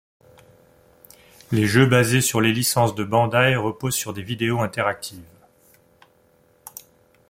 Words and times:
Les 1.51 1.67
jeux 1.67 1.85
basés 1.85 2.21
sur 2.21 2.41
les 2.41 2.51
licences 2.51 2.95
de 2.95 3.03
Bandai, 3.03 3.55
reposent 3.55 3.93
sur 3.93 4.13
des 4.13 4.23
vidéos 4.23 4.59
interactives. 4.61 5.29